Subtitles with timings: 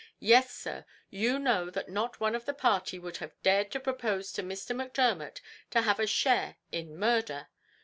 [0.17, 4.31] Yes, sir, you know that not one of the party would have dared to propose
[4.33, 4.75] to Mr.
[4.75, 7.49] Macdermot to have a share in murder.